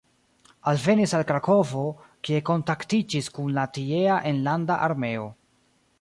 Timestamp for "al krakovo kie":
1.17-2.41